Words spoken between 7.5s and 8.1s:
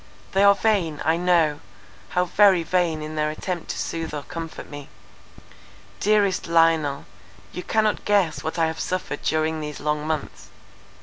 you cannot